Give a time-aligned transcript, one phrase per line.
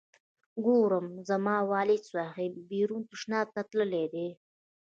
[0.65, 4.27] ګورم زما والد صاحب بیرون تشناب ته تللی دی.